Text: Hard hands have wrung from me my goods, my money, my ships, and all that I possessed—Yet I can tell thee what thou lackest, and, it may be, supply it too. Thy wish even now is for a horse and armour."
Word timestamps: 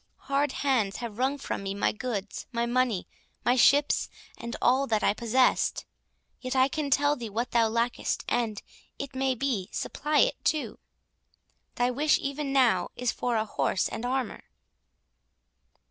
Hard 0.31 0.51
hands 0.65 0.95
have 0.95 1.19
wrung 1.19 1.37
from 1.37 1.61
me 1.61 1.75
my 1.75 1.91
goods, 1.91 2.47
my 2.51 2.65
money, 2.65 3.05
my 3.45 3.55
ships, 3.55 4.09
and 4.35 4.55
all 4.59 4.87
that 4.87 5.03
I 5.03 5.13
possessed—Yet 5.13 6.55
I 6.55 6.67
can 6.69 6.89
tell 6.89 7.15
thee 7.15 7.29
what 7.29 7.51
thou 7.51 7.67
lackest, 7.67 8.25
and, 8.27 8.63
it 8.97 9.13
may 9.13 9.35
be, 9.35 9.69
supply 9.71 10.21
it 10.21 10.43
too. 10.43 10.79
Thy 11.75 11.91
wish 11.91 12.17
even 12.19 12.51
now 12.51 12.89
is 12.95 13.11
for 13.11 13.35
a 13.35 13.45
horse 13.45 13.87
and 13.87 14.03
armour." 14.03 14.45